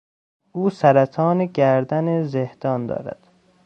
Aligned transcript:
او 0.51 0.69
سرطان 0.69 1.45
گردن 1.45 2.23
زهدان 2.23 2.85
دارد. 2.87 3.27